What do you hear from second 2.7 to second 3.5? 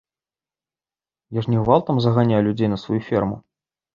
на сваю ферму.